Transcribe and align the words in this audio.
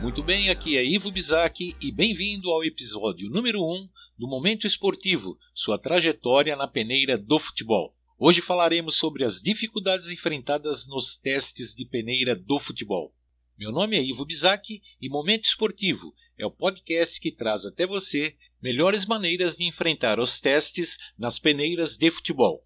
Muito 0.00 0.22
bem, 0.22 0.50
aqui 0.50 0.76
é 0.76 0.84
Ivo 0.84 1.10
Bizac 1.10 1.74
e 1.80 1.90
bem-vindo 1.90 2.50
ao 2.50 2.62
episódio 2.62 3.30
número 3.30 3.60
1 3.60 3.88
do 4.18 4.28
Momento 4.28 4.66
Esportivo, 4.66 5.38
sua 5.54 5.78
trajetória 5.78 6.54
na 6.54 6.68
peneira 6.68 7.16
do 7.16 7.40
futebol. 7.40 7.96
Hoje 8.18 8.42
falaremos 8.42 8.96
sobre 8.96 9.24
as 9.24 9.40
dificuldades 9.40 10.10
enfrentadas 10.10 10.86
nos 10.86 11.16
testes 11.16 11.74
de 11.74 11.86
peneira 11.86 12.36
do 12.36 12.60
futebol. 12.60 13.14
Meu 13.58 13.72
nome 13.72 13.96
é 13.96 14.02
Ivo 14.02 14.26
Bizac 14.26 14.82
e 15.00 15.08
Momento 15.08 15.46
Esportivo 15.46 16.14
é 16.38 16.44
o 16.44 16.50
podcast 16.50 17.18
que 17.18 17.32
traz 17.32 17.64
até 17.64 17.86
você 17.86 18.36
melhores 18.62 19.06
maneiras 19.06 19.56
de 19.56 19.66
enfrentar 19.66 20.20
os 20.20 20.38
testes 20.38 20.98
nas 21.18 21.38
peneiras 21.38 21.96
de 21.96 22.10
futebol. 22.10 22.62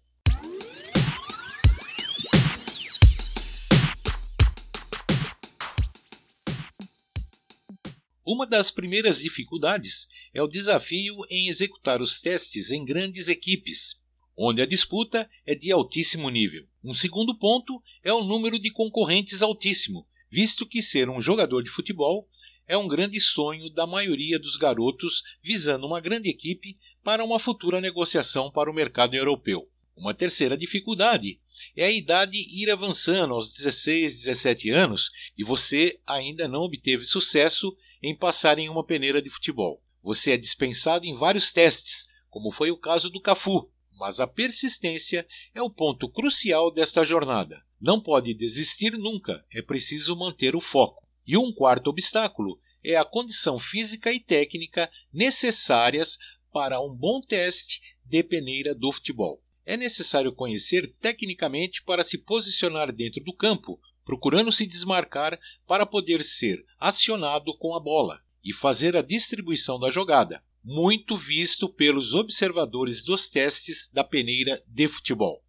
Uma 8.33 8.47
das 8.47 8.71
primeiras 8.71 9.19
dificuldades 9.19 10.07
é 10.33 10.41
o 10.41 10.47
desafio 10.47 11.17
em 11.29 11.49
executar 11.49 12.01
os 12.01 12.21
testes 12.21 12.71
em 12.71 12.85
grandes 12.85 13.27
equipes, 13.27 13.99
onde 14.37 14.61
a 14.61 14.65
disputa 14.65 15.29
é 15.45 15.53
de 15.53 15.69
altíssimo 15.69 16.29
nível. 16.29 16.65
Um 16.81 16.93
segundo 16.93 17.37
ponto 17.37 17.83
é 18.01 18.13
o 18.13 18.23
número 18.23 18.57
de 18.57 18.71
concorrentes 18.71 19.41
altíssimo, 19.41 20.07
visto 20.29 20.65
que 20.65 20.81
ser 20.81 21.09
um 21.09 21.21
jogador 21.21 21.61
de 21.61 21.69
futebol 21.69 22.25
é 22.65 22.77
um 22.77 22.87
grande 22.87 23.19
sonho 23.19 23.69
da 23.69 23.85
maioria 23.85 24.39
dos 24.39 24.55
garotos 24.55 25.21
visando 25.43 25.85
uma 25.85 25.99
grande 25.99 26.29
equipe 26.29 26.77
para 27.03 27.25
uma 27.25 27.37
futura 27.37 27.81
negociação 27.81 28.49
para 28.49 28.71
o 28.71 28.73
mercado 28.73 29.13
europeu. 29.13 29.69
Uma 29.93 30.13
terceira 30.13 30.55
dificuldade 30.55 31.37
é 31.75 31.85
a 31.85 31.91
idade 31.91 32.37
ir 32.37 32.69
avançando 32.69 33.33
aos 33.33 33.53
16, 33.53 34.23
17 34.23 34.69
anos 34.69 35.09
e 35.37 35.43
você 35.43 35.99
ainda 36.05 36.47
não 36.47 36.61
obteve 36.61 37.05
sucesso 37.05 37.75
em 38.01 38.15
passar 38.15 38.57
em 38.59 38.69
uma 38.69 38.85
peneira 38.85 39.21
de 39.21 39.29
futebol. 39.29 39.83
Você 40.03 40.31
é 40.31 40.37
dispensado 40.37 41.05
em 41.05 41.17
vários 41.17 41.53
testes, 41.53 42.07
como 42.29 42.51
foi 42.51 42.71
o 42.71 42.77
caso 42.77 43.09
do 43.09 43.21
Cafu, 43.21 43.69
mas 43.99 44.19
a 44.19 44.25
persistência 44.25 45.27
é 45.53 45.61
o 45.61 45.69
ponto 45.69 46.09
crucial 46.09 46.71
desta 46.71 47.03
jornada. 47.03 47.63
Não 47.79 48.01
pode 48.01 48.33
desistir 48.33 48.91
nunca, 48.97 49.45
é 49.53 49.61
preciso 49.61 50.15
manter 50.15 50.55
o 50.55 50.61
foco. 50.61 51.07
E 51.25 51.37
um 51.37 51.53
quarto 51.53 51.89
obstáculo 51.89 52.59
é 52.83 52.95
a 52.95 53.05
condição 53.05 53.59
física 53.59 54.11
e 54.11 54.19
técnica 54.19 54.89
necessárias 55.13 56.17
para 56.51 56.81
um 56.81 56.93
bom 56.93 57.21
teste 57.21 57.79
de 58.03 58.23
peneira 58.23 58.73
do 58.73 58.91
futebol. 58.91 59.41
É 59.65 59.77
necessário 59.77 60.33
conhecer 60.33 60.93
tecnicamente 60.99 61.83
para 61.83 62.03
se 62.03 62.17
posicionar 62.17 62.91
dentro 62.91 63.23
do 63.23 63.33
campo, 63.33 63.79
procurando 64.03 64.51
se 64.51 64.65
desmarcar 64.65 65.39
para 65.67 65.85
poder 65.85 66.23
ser 66.23 66.65
acionado 66.79 67.55
com 67.57 67.75
a 67.75 67.79
bola 67.79 68.21
e 68.43 68.53
fazer 68.53 68.97
a 68.97 69.01
distribuição 69.01 69.79
da 69.79 69.91
jogada, 69.91 70.43
muito 70.63 71.17
visto 71.17 71.69
pelos 71.69 72.13
observadores 72.13 73.03
dos 73.03 73.29
testes 73.29 73.89
da 73.93 74.03
peneira 74.03 74.63
de 74.67 74.87
futebol. 74.89 75.43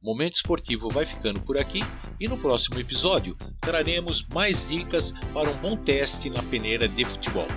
Momento 0.00 0.36
Esportivo 0.36 0.88
vai 0.88 1.04
ficando 1.04 1.40
por 1.40 1.58
aqui 1.58 1.80
e 2.20 2.28
no 2.28 2.38
próximo 2.38 2.78
episódio 2.78 3.36
traremos 3.60 4.24
mais 4.28 4.68
dicas 4.68 5.12
para 5.34 5.50
um 5.50 5.56
bom 5.58 5.76
teste 5.76 6.30
na 6.30 6.42
peneira 6.44 6.88
de 6.88 7.04
futebol. 7.04 7.48